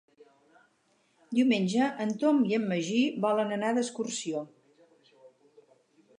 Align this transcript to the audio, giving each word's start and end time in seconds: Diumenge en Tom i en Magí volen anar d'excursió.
Diumenge 1.39 1.89
en 2.07 2.13
Tom 2.23 2.41
i 2.53 2.57
en 2.59 2.65
Magí 2.73 3.03
volen 3.27 3.55
anar 3.59 3.71
d'excursió. 3.81 4.43